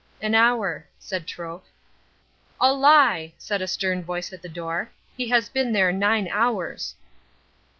"An 0.19 0.33
hour," 0.33 0.87
said 0.97 1.27
Troke. 1.27 1.63
"A 2.59 2.73
lie!" 2.73 3.33
said 3.37 3.61
a 3.61 3.67
stern 3.67 4.03
voice 4.03 4.33
at 4.33 4.41
the 4.41 4.49
door. 4.49 4.89
"He 5.15 5.29
has 5.29 5.47
been 5.47 5.73
there 5.73 5.91
nine 5.91 6.27
hours!" 6.31 6.95